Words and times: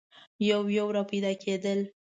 یو 0.49 0.61
یو 0.77 0.87
را 0.95 1.03
پیدا 1.11 1.31
کېدل. 1.43 1.79